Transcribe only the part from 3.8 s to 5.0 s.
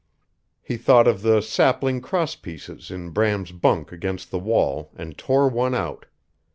against the wall